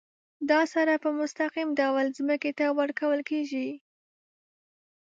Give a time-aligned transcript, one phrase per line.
[0.49, 3.69] دا سره په مستقیم ډول ځمکې ته ورکول کیږي.